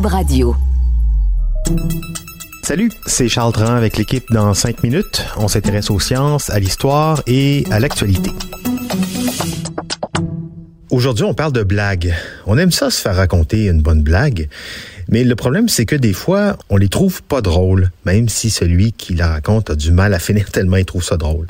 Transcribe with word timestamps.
Radio. 0.00 0.56
Salut, 2.62 2.90
c'est 3.04 3.28
Charles 3.28 3.52
Dran 3.52 3.74
avec 3.74 3.98
l'équipe 3.98 4.24
dans 4.32 4.54
5 4.54 4.82
minutes. 4.82 5.26
On 5.36 5.48
s'intéresse 5.48 5.90
aux 5.90 6.00
sciences, 6.00 6.48
à 6.48 6.58
l'histoire 6.58 7.22
et 7.26 7.66
à 7.70 7.78
l'actualité. 7.78 8.30
Aujourd'hui, 10.90 11.24
on 11.24 11.34
parle 11.34 11.52
de 11.52 11.62
blagues. 11.62 12.14
On 12.46 12.56
aime 12.56 12.70
ça 12.70 12.90
se 12.90 13.02
faire 13.02 13.16
raconter 13.16 13.66
une 13.66 13.82
bonne 13.82 14.02
blague. 14.02 14.48
Mais 15.08 15.24
le 15.24 15.36
problème, 15.36 15.68
c'est 15.68 15.84
que 15.84 15.96
des 15.96 16.14
fois, 16.14 16.56
on 16.70 16.78
les 16.78 16.88
trouve 16.88 17.22
pas 17.22 17.42
drôles, 17.42 17.90
même 18.06 18.30
si 18.30 18.48
celui 18.48 18.92
qui 18.92 19.14
la 19.14 19.28
raconte 19.28 19.68
a 19.68 19.74
du 19.74 19.92
mal 19.92 20.14
à 20.14 20.18
finir 20.20 20.50
tellement 20.50 20.76
il 20.76 20.86
trouve 20.86 21.04
ça 21.04 21.18
drôle. 21.18 21.48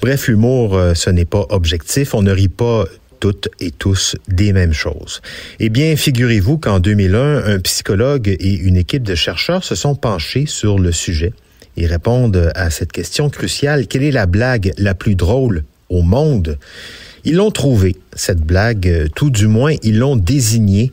Bref, 0.00 0.26
l'humour, 0.26 0.74
euh, 0.74 0.94
ce 0.94 1.10
n'est 1.10 1.24
pas 1.24 1.46
objectif. 1.50 2.14
On 2.14 2.22
ne 2.22 2.32
rit 2.32 2.48
pas 2.48 2.84
toutes 3.18 3.48
et 3.60 3.70
tous 3.70 4.16
des 4.28 4.52
mêmes 4.52 4.72
choses. 4.72 5.20
Eh 5.60 5.68
bien, 5.68 5.96
figurez-vous 5.96 6.58
qu'en 6.58 6.80
2001, 6.80 7.44
un 7.44 7.58
psychologue 7.60 8.28
et 8.28 8.54
une 8.54 8.76
équipe 8.76 9.02
de 9.02 9.14
chercheurs 9.14 9.64
se 9.64 9.74
sont 9.74 9.94
penchés 9.94 10.46
sur 10.46 10.78
le 10.78 10.92
sujet. 10.92 11.32
Ils 11.76 11.86
répondent 11.86 12.52
à 12.54 12.70
cette 12.70 12.92
question 12.92 13.28
cruciale. 13.28 13.86
Quelle 13.86 14.02
est 14.02 14.10
la 14.10 14.26
blague 14.26 14.72
la 14.78 14.94
plus 14.94 15.14
drôle 15.14 15.64
au 15.88 16.02
monde? 16.02 16.58
Ils 17.24 17.34
l'ont 17.34 17.50
trouvé, 17.50 17.96
cette 18.14 18.40
blague, 18.40 19.08
tout 19.14 19.30
du 19.30 19.48
moins, 19.48 19.74
ils 19.82 19.98
l'ont 19.98 20.16
désignée. 20.16 20.92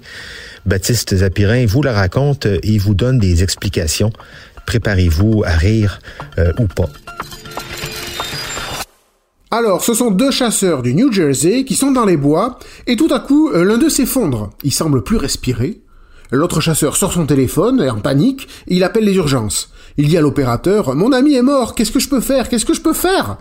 Baptiste 0.66 1.16
Zapirin 1.16 1.66
vous 1.68 1.84
la 1.84 1.94
raconte 1.94 2.48
et 2.64 2.78
vous 2.80 2.96
donne 2.96 3.20
des 3.20 3.44
explications. 3.44 4.12
Préparez-vous 4.66 5.44
à 5.46 5.52
rire 5.52 6.00
euh, 6.40 6.52
ou 6.58 6.66
pas. 6.66 6.90
Alors, 9.56 9.84
ce 9.84 9.94
sont 9.94 10.10
deux 10.10 10.32
chasseurs 10.32 10.82
du 10.82 10.96
New 10.96 11.12
Jersey 11.12 11.64
qui 11.64 11.76
sont 11.76 11.92
dans 11.92 12.06
les 12.06 12.18
bois, 12.18 12.58
et 12.88 12.96
tout 12.96 13.10
à 13.12 13.20
coup, 13.20 13.52
euh, 13.52 13.64
l'un 13.64 13.78
d'eux 13.78 13.92
s'effondre. 13.92 14.50
Il 14.64 14.74
semble 14.74 15.04
plus 15.04 15.18
respirer. 15.18 15.80
L'autre 16.32 16.60
chasseur 16.60 16.98
sort 16.98 17.14
son 17.14 17.28
téléphone, 17.28 17.80
et 17.80 17.92
en 17.92 18.00
panique, 18.00 18.48
il 18.66 18.84
appelle 18.84 19.04
les 19.04 19.14
urgences. 19.14 19.72
Il 19.98 20.08
dit 20.08 20.18
à 20.18 20.22
l'opérateur, 20.22 20.96
Mon 20.96 21.12
ami 21.12 21.36
est 21.36 21.44
mort, 21.44 21.76
qu'est-ce 21.76 21.92
que 21.92 22.00
je 22.00 22.10
peux 22.10 22.20
faire 22.20 22.50
Qu'est-ce 22.50 22.66
que 22.66 22.74
je 22.74 22.82
peux 22.82 22.94
faire? 22.94 23.38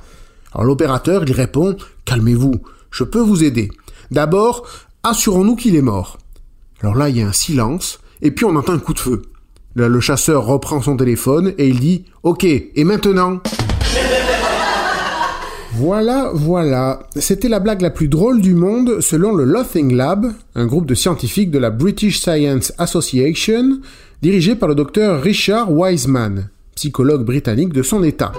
Alors 0.53 0.67
l'opérateur, 0.67 1.25
il 1.27 1.33
répond, 1.33 1.79
Calmez-vous, 2.05 2.57
je 2.91 3.05
peux 3.05 3.19
vous 3.19 3.43
aider. 3.43 3.71
D'abord, 4.11 4.67
assurons-nous 5.05 5.57
qu'il 5.57 5.77
est 5.77 5.81
mort. 5.81 6.19
Alors 6.83 6.95
là, 6.95 7.09
il 7.09 7.17
y 7.17 7.23
a 7.23 7.27
un 7.27 7.33
silence, 7.33 8.01
et 8.21 8.33
puis 8.33 8.45
on 8.45 8.55
entend 8.55 8.75
un 8.75 8.81
coup 8.81 8.93
de 8.93 8.99
feu. 8.99 9.23
Là, 9.77 9.89
le 9.89 10.01
chasseur 10.01 10.45
reprend 10.45 10.83
son 10.83 10.99
téléphone 10.99 11.55
et 11.57 11.69
il 11.69 11.81
dit 11.81 12.05
Ok, 12.23 12.45
et 12.45 12.85
maintenant? 12.85 13.41
Voilà, 15.75 16.31
voilà. 16.34 17.01
C'était 17.17 17.48
la 17.48 17.59
blague 17.59 17.81
la 17.81 17.89
plus 17.89 18.09
drôle 18.09 18.42
du 18.42 18.55
monde 18.55 19.01
selon 19.01 19.34
le 19.34 19.45
Laughing 19.45 19.95
Lab, 19.95 20.27
un 20.55 20.67
groupe 20.67 20.84
de 20.84 20.95
scientifiques 20.95 21.51
de 21.51 21.59
la 21.59 21.70
British 21.70 22.20
Science 22.20 22.75
Association, 22.77 23.79
dirigé 24.20 24.55
par 24.55 24.69
le 24.69 24.75
docteur 24.75 25.23
Richard 25.23 25.73
Wiseman, 25.73 26.51
psychologue 26.75 27.25
britannique 27.25 27.73
de 27.73 27.83
son 27.83 28.03
état. 28.03 28.33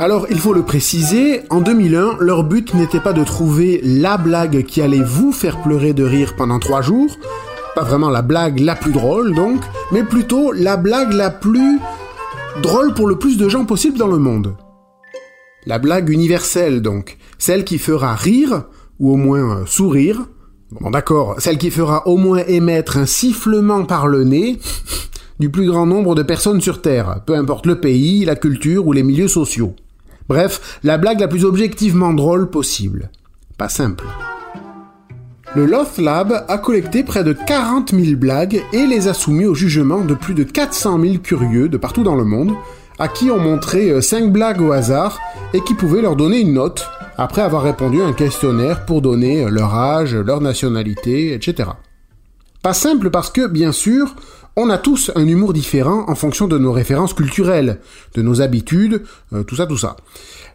Alors, 0.00 0.26
il 0.28 0.38
faut 0.40 0.52
le 0.52 0.62
préciser, 0.62 1.42
en 1.50 1.60
2001, 1.60 2.16
leur 2.18 2.42
but 2.42 2.74
n'était 2.74 2.98
pas 2.98 3.12
de 3.12 3.22
trouver 3.22 3.80
la 3.84 4.16
blague 4.16 4.64
qui 4.64 4.82
allait 4.82 5.04
vous 5.04 5.30
faire 5.30 5.62
pleurer 5.62 5.92
de 5.92 6.02
rire 6.02 6.34
pendant 6.36 6.58
trois 6.58 6.82
jours, 6.82 7.16
pas 7.76 7.84
vraiment 7.84 8.10
la 8.10 8.22
blague 8.22 8.58
la 8.58 8.74
plus 8.74 8.92
drôle 8.92 9.34
donc, 9.34 9.60
mais 9.92 10.02
plutôt 10.02 10.50
la 10.50 10.76
blague 10.76 11.12
la 11.12 11.30
plus 11.30 11.78
drôle 12.60 12.92
pour 12.92 13.06
le 13.06 13.16
plus 13.16 13.36
de 13.36 13.48
gens 13.48 13.64
possible 13.64 13.98
dans 13.98 14.08
le 14.08 14.18
monde. 14.18 14.56
La 15.66 15.78
blague 15.78 16.10
universelle 16.10 16.82
donc, 16.82 17.16
celle 17.38 17.64
qui 17.64 17.78
fera 17.78 18.14
rire, 18.14 18.64
ou 19.00 19.12
au 19.12 19.16
moins 19.16 19.60
euh, 19.60 19.66
sourire, 19.66 20.26
bon 20.70 20.90
d'accord, 20.90 21.36
celle 21.38 21.58
qui 21.58 21.70
fera 21.70 22.06
au 22.06 22.16
moins 22.16 22.42
émettre 22.46 22.98
un 22.98 23.06
sifflement 23.06 23.84
par 23.84 24.06
le 24.06 24.24
nez 24.24 24.58
du 25.40 25.50
plus 25.50 25.66
grand 25.66 25.86
nombre 25.86 26.14
de 26.14 26.22
personnes 26.22 26.60
sur 26.60 26.82
Terre, 26.82 27.22
peu 27.26 27.34
importe 27.34 27.66
le 27.66 27.80
pays, 27.80 28.24
la 28.24 28.36
culture 28.36 28.86
ou 28.86 28.92
les 28.92 29.02
milieux 29.02 29.28
sociaux. 29.28 29.74
Bref, 30.28 30.78
la 30.84 30.98
blague 30.98 31.20
la 31.20 31.28
plus 31.28 31.44
objectivement 31.44 32.12
drôle 32.12 32.50
possible. 32.50 33.10
Pas 33.58 33.68
simple. 33.68 34.04
Le 35.56 35.66
Loth 35.66 35.98
Lab 35.98 36.44
a 36.48 36.58
collecté 36.58 37.04
près 37.04 37.22
de 37.22 37.32
40 37.32 37.94
000 37.94 38.16
blagues 38.16 38.62
et 38.72 38.86
les 38.86 39.06
a 39.06 39.14
soumis 39.14 39.46
au 39.46 39.54
jugement 39.54 40.00
de 40.00 40.14
plus 40.14 40.34
de 40.34 40.42
400 40.42 41.00
000 41.00 41.18
curieux 41.18 41.68
de 41.68 41.76
partout 41.76 42.02
dans 42.02 42.16
le 42.16 42.24
monde, 42.24 42.54
à 42.98 43.08
qui 43.08 43.30
on 43.30 43.38
montrait 43.38 44.00
5 44.00 44.32
blagues 44.32 44.60
au 44.60 44.72
hasard 44.72 45.20
et 45.52 45.60
qui 45.60 45.74
pouvaient 45.74 46.02
leur 46.02 46.16
donner 46.16 46.40
une 46.40 46.54
note 46.54 46.86
après 47.16 47.42
avoir 47.42 47.62
répondu 47.62 48.02
à 48.02 48.06
un 48.06 48.12
questionnaire 48.12 48.84
pour 48.86 49.02
donner 49.02 49.48
leur 49.48 49.74
âge, 49.74 50.14
leur 50.14 50.40
nationalité, 50.40 51.32
etc. 51.32 51.70
Pas 52.62 52.72
simple 52.72 53.10
parce 53.10 53.30
que, 53.30 53.46
bien 53.46 53.72
sûr, 53.72 54.14
on 54.56 54.70
a 54.70 54.78
tous 54.78 55.10
un 55.14 55.26
humour 55.26 55.52
différent 55.52 56.04
en 56.08 56.14
fonction 56.14 56.48
de 56.48 56.58
nos 56.58 56.72
références 56.72 57.14
culturelles, 57.14 57.80
de 58.14 58.22
nos 58.22 58.40
habitudes, 58.40 59.02
euh, 59.32 59.42
tout 59.42 59.56
ça, 59.56 59.66
tout 59.66 59.76
ça. 59.76 59.96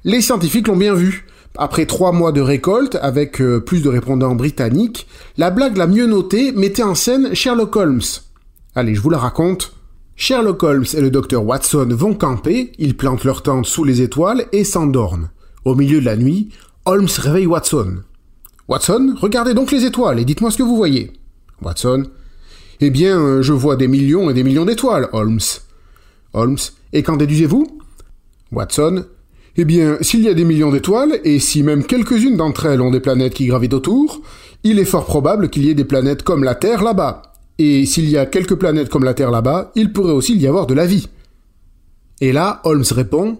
Les 0.03 0.21
scientifiques 0.21 0.67
l'ont 0.67 0.77
bien 0.77 0.93
vu. 0.93 1.27
Après 1.57 1.85
trois 1.85 2.11
mois 2.11 2.31
de 2.31 2.41
récolte, 2.41 2.97
avec 3.01 3.41
euh, 3.41 3.59
plus 3.59 3.81
de 3.81 3.89
répondants 3.89 4.35
britanniques, 4.35 5.07
la 5.37 5.49
blague 5.49 5.77
la 5.77 5.87
mieux 5.87 6.05
notée 6.05 6.51
mettait 6.51 6.83
en 6.83 6.95
scène 6.95 7.33
Sherlock 7.35 7.75
Holmes. 7.75 8.01
Allez, 8.75 8.95
je 8.95 9.01
vous 9.01 9.09
la 9.09 9.17
raconte. 9.17 9.73
Sherlock 10.21 10.61
Holmes 10.63 10.85
et 10.95 10.99
le 10.99 11.11
docteur 11.11 11.45
Watson 11.45 11.87
vont 11.91 12.13
camper, 12.13 12.73
ils 12.77 12.97
plantent 12.97 13.23
leur 13.23 13.41
tente 13.41 13.65
sous 13.65 13.85
les 13.85 14.01
étoiles 14.01 14.47
et 14.51 14.65
s'endorment. 14.65 15.29
Au 15.63 15.75
milieu 15.75 16.01
de 16.01 16.05
la 16.05 16.17
nuit, 16.17 16.49
Holmes 16.83 17.07
réveille 17.19 17.45
Watson. 17.45 17.99
Watson, 18.67 19.15
regardez 19.17 19.53
donc 19.53 19.71
les 19.71 19.85
étoiles 19.85 20.19
et 20.19 20.25
dites-moi 20.25 20.51
ce 20.51 20.57
que 20.57 20.63
vous 20.63 20.75
voyez. 20.75 21.13
Watson, 21.61 22.03
eh 22.81 22.89
bien, 22.89 23.17
euh, 23.17 23.41
je 23.41 23.53
vois 23.53 23.77
des 23.77 23.87
millions 23.87 24.29
et 24.29 24.33
des 24.33 24.43
millions 24.43 24.65
d'étoiles, 24.65 25.07
Holmes. 25.13 25.39
Holmes, 26.33 26.57
et 26.91 27.01
qu'en 27.01 27.15
déduisez-vous? 27.15 27.79
Watson, 28.51 29.05
eh 29.55 29.63
bien, 29.63 29.99
s'il 30.01 30.23
y 30.23 30.27
a 30.27 30.33
des 30.33 30.43
millions 30.43 30.71
d'étoiles, 30.71 31.21
et 31.23 31.39
si 31.39 31.63
même 31.63 31.85
quelques-unes 31.85 32.35
d'entre 32.35 32.65
elles 32.65 32.81
ont 32.81 32.91
des 32.91 32.99
planètes 32.99 33.35
qui 33.35 33.47
gravitent 33.47 33.73
autour, 33.73 34.21
il 34.65 34.79
est 34.79 34.85
fort 34.85 35.05
probable 35.05 35.49
qu'il 35.49 35.63
y 35.63 35.69
ait 35.69 35.75
des 35.75 35.85
planètes 35.85 36.23
comme 36.23 36.43
la 36.43 36.55
Terre 36.55 36.83
là-bas. 36.83 37.28
Et 37.61 37.85
s'il 37.85 38.09
y 38.09 38.17
a 38.17 38.25
quelques 38.25 38.55
planètes 38.55 38.87
comme 38.87 39.03
la 39.03 39.13
Terre 39.13 39.31
là-bas, 39.31 39.71
il 39.75 39.91
pourrait 39.91 40.13
aussi 40.13 40.33
y 40.37 40.47
avoir 40.47 40.65
de 40.65 40.73
la 40.73 40.85
vie. 40.85 41.09
Et 42.21 42.31
là, 42.31 42.61
Holmes 42.63 42.85
répond 42.89 43.37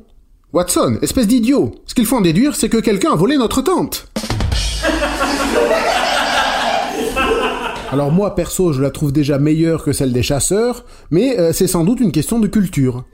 Watson, 0.52 0.97
espèce 1.02 1.25
d'idiot, 1.25 1.72
ce 1.85 1.96
qu'il 1.96 2.06
faut 2.06 2.18
en 2.18 2.22
déduire, 2.22 2.53
c'est 2.53 2.68
que 2.68 2.78
quelqu'un 2.78 3.13
a 3.13 3.16
volé 3.16 3.38
notre 3.38 3.62
tente. 3.62 4.12
Alors 7.91 8.12
moi, 8.12 8.35
perso, 8.35 8.74
je 8.74 8.81
la 8.81 8.91
trouve 8.91 9.13
déjà 9.13 9.40
meilleure 9.40 9.84
que 9.84 9.94
celle 9.94 10.12
des 10.12 10.22
chasseurs, 10.22 10.84
mais 11.12 11.40
euh, 11.40 11.53
c'est 11.53 11.68
sans 11.68 11.85
doute 11.85 12.02
une 12.02 12.12
question 12.12 12.40
de 12.40 12.47
culture. 12.47 13.06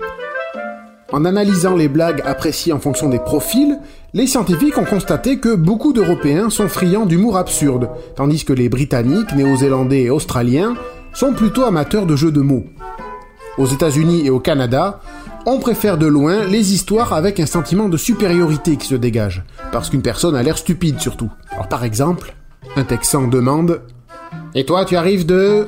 En 1.11 1.23
analysant 1.23 1.75
les 1.75 1.87
blagues 1.87 2.23
appréciées 2.25 2.73
en 2.73 2.79
fonction 2.79 3.09
des 3.09 3.19
profils, 3.19 3.77
les 4.13 4.25
scientifiques 4.27 4.77
ont 4.77 4.85
constaté 4.85 5.37
que 5.37 5.55
beaucoup 5.55 5.93
d'Européens 5.93 6.49
sont 6.49 6.67
friands 6.67 7.05
d'humour 7.05 7.37
absurde, 7.37 7.89
tandis 8.15 8.43
que 8.43 8.53
les 8.53 8.69
Britanniques, 8.69 9.33
Néo-Zélandais 9.35 10.03
et 10.03 10.09
Australiens 10.09 10.75
sont 11.15 11.33
plutôt 11.33 11.63
amateurs 11.63 12.05
de 12.05 12.15
jeux 12.15 12.31
de 12.31 12.41
mots. 12.41 12.65
Aux 13.57 13.65
États-Unis 13.65 14.25
et 14.25 14.29
au 14.29 14.39
Canada, 14.39 14.99
on 15.45 15.59
préfère 15.59 15.97
de 15.97 16.05
loin 16.05 16.45
les 16.45 16.73
histoires 16.73 17.13
avec 17.13 17.39
un 17.39 17.45
sentiment 17.45 17.87
de 17.87 17.97
supériorité 17.97 18.75
qui 18.75 18.87
se 18.87 18.95
dégage, 18.95 19.43
parce 19.71 19.89
qu'une 19.89 20.01
personne 20.01 20.35
a 20.35 20.43
l'air 20.43 20.57
stupide 20.57 20.99
surtout. 20.99 21.31
Alors 21.51 21.69
par 21.69 21.83
exemple, 21.83 22.35
un 22.75 22.83
Texan 22.83 23.27
demande 23.27 23.81
Et 24.53 24.65
toi, 24.65 24.83
tu 24.83 24.97
arrives 24.97 25.25
de? 25.25 25.67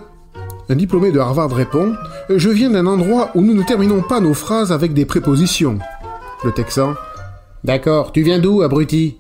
Un 0.70 0.76
diplômé 0.76 1.12
de 1.12 1.20
Harvard 1.20 1.52
répond 1.52 1.96
Je 2.30 2.50
viens 2.50 2.70
d'un 2.70 2.86
endroit 2.86 3.32
où 3.34 3.42
nous 3.42 3.54
ne 3.54 3.64
terminons 3.64 4.02
pas 4.02 4.20
nos 4.20 4.34
phrases 4.34 4.74
avec 4.74 4.94
des 4.94 5.06
prépositions. 5.06 5.80
Le 6.44 6.52
Texan 6.52 6.94
D'accord, 7.64 8.12
tu 8.12 8.22
viens 8.22 8.40
d'où, 8.40 8.62
abruti? 8.64 9.18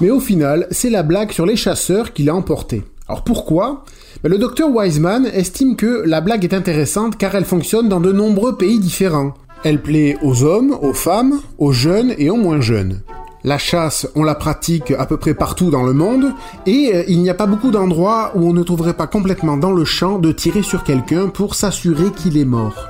Mais 0.00 0.10
au 0.10 0.20
final, 0.20 0.68
c'est 0.70 0.90
la 0.90 1.02
blague 1.02 1.32
sur 1.32 1.44
les 1.44 1.56
chasseurs 1.56 2.12
qui 2.12 2.22
l'a 2.22 2.34
emporté. 2.34 2.84
Alors 3.08 3.24
pourquoi? 3.24 3.84
Ben, 4.22 4.28
Le 4.28 4.38
docteur 4.38 4.70
Wiseman 4.70 5.26
estime 5.26 5.74
que 5.74 6.04
la 6.06 6.20
blague 6.20 6.44
est 6.44 6.54
intéressante 6.54 7.16
car 7.16 7.34
elle 7.34 7.44
fonctionne 7.44 7.88
dans 7.88 8.00
de 8.00 8.12
nombreux 8.12 8.56
pays 8.56 8.78
différents. 8.78 9.34
Elle 9.64 9.82
plaît 9.82 10.16
aux 10.22 10.44
hommes, 10.44 10.78
aux 10.82 10.92
femmes, 10.92 11.40
aux 11.58 11.72
jeunes 11.72 12.14
et 12.16 12.30
aux 12.30 12.36
moins 12.36 12.60
jeunes. 12.60 13.00
La 13.42 13.58
chasse, 13.58 14.08
on 14.14 14.22
la 14.22 14.34
pratique 14.34 14.92
à 14.92 15.06
peu 15.06 15.16
près 15.16 15.34
partout 15.34 15.70
dans 15.70 15.84
le 15.84 15.92
monde, 15.92 16.32
et 16.66 16.90
euh, 16.94 17.04
il 17.08 17.22
n'y 17.22 17.30
a 17.30 17.34
pas 17.34 17.46
beaucoup 17.46 17.70
d'endroits 17.70 18.32
où 18.34 18.48
on 18.48 18.52
ne 18.52 18.62
trouverait 18.64 18.94
pas 18.94 19.06
complètement 19.06 19.56
dans 19.56 19.72
le 19.72 19.84
champ 19.84 20.18
de 20.18 20.32
tirer 20.32 20.62
sur 20.62 20.82
quelqu'un 20.82 21.28
pour 21.28 21.54
s'assurer 21.54 22.10
qu'il 22.10 22.36
est 22.36 22.44
mort. 22.44 22.88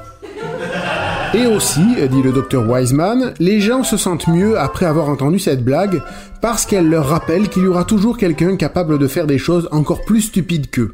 Et 1.34 1.46
aussi, 1.46 1.80
dit 2.10 2.22
le 2.22 2.32
docteur 2.32 2.68
Wiseman, 2.68 3.34
les 3.38 3.60
gens 3.60 3.84
se 3.84 3.98
sentent 3.98 4.28
mieux 4.28 4.58
après 4.58 4.86
avoir 4.86 5.10
entendu 5.10 5.38
cette 5.38 5.62
blague 5.62 6.00
parce 6.40 6.64
qu'elle 6.64 6.88
leur 6.88 7.06
rappelle 7.06 7.48
qu'il 7.50 7.64
y 7.64 7.66
aura 7.66 7.84
toujours 7.84 8.16
quelqu'un 8.16 8.56
capable 8.56 8.98
de 8.98 9.06
faire 9.06 9.26
des 9.26 9.38
choses 9.38 9.68
encore 9.70 10.04
plus 10.06 10.22
stupides 10.22 10.70
qu'eux. 10.70 10.92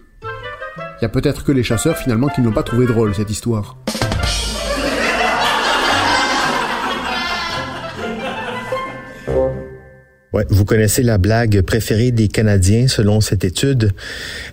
Il 1.00 1.02
y 1.02 1.04
a 1.04 1.08
peut-être 1.08 1.44
que 1.44 1.52
les 1.52 1.62
chasseurs 1.62 1.96
finalement 1.96 2.28
qui 2.28 2.40
n'ont 2.40 2.52
pas 2.52 2.64
trouvé 2.64 2.86
drôle 2.86 3.14
cette 3.14 3.31
histoire. 3.31 3.76
Ouais, 10.34 10.44
vous 10.50 10.64
connaissez 10.64 11.04
la 11.04 11.16
blague 11.16 11.60
préférée 11.60 12.10
des 12.10 12.26
Canadiens 12.26 12.88
selon 12.88 13.20
cette 13.20 13.44
étude? 13.44 13.92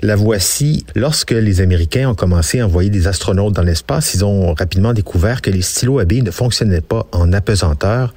La 0.03 0.15
voici. 0.15 0.85
Lorsque 0.93 1.31
les 1.31 1.59
Américains 1.59 2.07
ont 2.07 2.13
commencé 2.13 2.59
à 2.59 2.67
envoyer 2.67 2.91
des 2.91 3.07
astronautes 3.07 3.55
dans 3.55 3.63
l'espace, 3.63 4.13
ils 4.13 4.23
ont 4.23 4.53
rapidement 4.53 4.93
découvert 4.93 5.41
que 5.41 5.49
les 5.49 5.63
stylos 5.63 5.97
à 5.97 6.05
billes 6.05 6.21
ne 6.21 6.29
fonctionnaient 6.29 6.81
pas 6.81 7.07
en 7.11 7.33
apesanteur. 7.33 8.13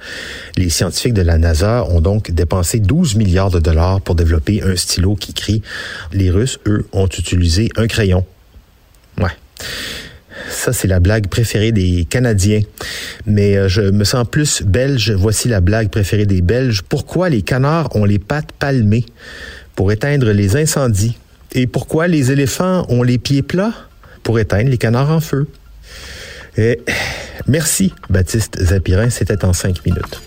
Les 0.57 0.69
scientifiques 0.69 1.15
de 1.15 1.23
la 1.23 1.39
NASA 1.39 1.85
ont 1.85 2.01
donc 2.01 2.29
dépensé 2.29 2.77
12 2.77 3.15
milliards 3.15 3.49
de 3.49 3.59
dollars 3.59 3.99
pour 3.99 4.13
développer 4.13 4.61
un 4.61 4.75
stylo 4.75 5.15
qui 5.15 5.33
crie. 5.33 5.63
Les 6.13 6.29
Russes, 6.29 6.59
eux, 6.67 6.85
ont 6.93 7.07
utilisé 7.07 7.69
un 7.77 7.87
crayon. 7.87 8.27
Ouais. 9.19 9.35
Ça, 10.49 10.73
c'est 10.73 10.87
la 10.87 10.99
blague 10.99 11.27
préférée 11.27 11.71
des 11.71 12.05
Canadiens. 12.09 12.61
Mais 13.25 13.57
euh, 13.57 13.67
je 13.67 13.81
me 13.81 14.03
sens 14.03 14.27
plus 14.29 14.63
belge. 14.63 15.11
Voici 15.11 15.47
la 15.47 15.61
blague 15.61 15.89
préférée 15.89 16.25
des 16.25 16.41
Belges. 16.41 16.81
Pourquoi 16.87 17.29
les 17.29 17.41
canards 17.41 17.95
ont 17.95 18.05
les 18.05 18.19
pattes 18.19 18.51
palmées? 18.51 19.05
Pour 19.75 19.91
éteindre 19.91 20.31
les 20.31 20.55
incendies? 20.55 21.17
Et 21.53 21.67
pourquoi 21.67 22.07
les 22.07 22.31
éléphants 22.31 22.85
ont 22.89 23.03
les 23.03 23.17
pieds 23.17 23.41
plats? 23.41 23.73
Pour 24.23 24.39
éteindre 24.39 24.69
les 24.69 24.77
canards 24.77 25.11
en 25.11 25.19
feu? 25.19 25.47
Et 26.57 26.79
merci, 27.47 27.93
Baptiste 28.09 28.61
Zapirin. 28.61 29.09
C'était 29.09 29.43
en 29.43 29.53
cinq 29.53 29.85
minutes. 29.85 30.21